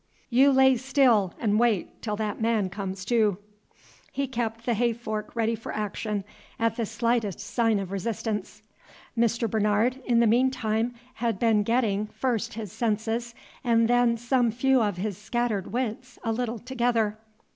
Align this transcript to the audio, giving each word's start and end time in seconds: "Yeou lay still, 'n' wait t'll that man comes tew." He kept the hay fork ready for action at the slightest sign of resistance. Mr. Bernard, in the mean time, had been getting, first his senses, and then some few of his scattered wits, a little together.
"Yeou 0.31 0.49
lay 0.51 0.75
still, 0.75 1.31
'n' 1.39 1.59
wait 1.59 2.01
t'll 2.01 2.15
that 2.15 2.41
man 2.41 2.71
comes 2.71 3.05
tew." 3.05 3.37
He 4.11 4.25
kept 4.25 4.65
the 4.65 4.73
hay 4.73 4.93
fork 4.93 5.35
ready 5.35 5.53
for 5.53 5.71
action 5.71 6.23
at 6.57 6.75
the 6.75 6.87
slightest 6.87 7.39
sign 7.39 7.77
of 7.77 7.91
resistance. 7.91 8.63
Mr. 9.15 9.47
Bernard, 9.47 10.01
in 10.03 10.19
the 10.19 10.25
mean 10.25 10.49
time, 10.49 10.95
had 11.13 11.37
been 11.37 11.61
getting, 11.61 12.07
first 12.07 12.55
his 12.55 12.71
senses, 12.71 13.35
and 13.63 13.87
then 13.87 14.17
some 14.17 14.49
few 14.49 14.81
of 14.81 14.97
his 14.97 15.19
scattered 15.19 15.71
wits, 15.71 16.17
a 16.23 16.31
little 16.31 16.57
together. 16.57 17.19